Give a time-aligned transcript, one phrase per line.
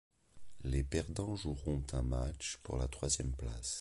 [0.63, 3.69] Les perdants joueront un match pour la troisième place.